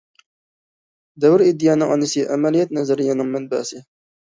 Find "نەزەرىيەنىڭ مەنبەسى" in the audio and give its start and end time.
2.81-3.87